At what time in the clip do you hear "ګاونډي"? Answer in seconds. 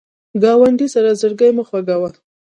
0.43-0.87